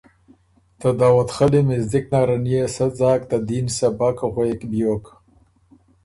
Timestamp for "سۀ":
2.75-2.85